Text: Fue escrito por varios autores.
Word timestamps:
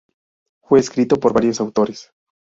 Fue 0.63 0.79
escrito 0.79 1.17
por 1.19 1.31
varios 1.31 1.59
autores. 1.61 2.09